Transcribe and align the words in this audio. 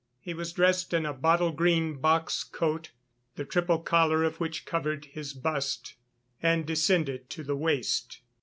He 0.19 0.33
was 0.33 0.51
dressed 0.51 0.95
in 0.95 1.05
a 1.05 1.13
bottle 1.13 1.51
green 1.51 1.97
box 1.97 2.43
coat, 2.43 2.89
the 3.35 3.45
triple 3.45 3.77
collar 3.77 4.23
of 4.23 4.39
which 4.39 4.65
covered 4.65 5.05
his 5.05 5.31
bust 5.35 5.93
and 6.41 6.65
descended 6.65 7.29
to 7.29 7.43
the 7.43 7.55
waist. 7.55 8.21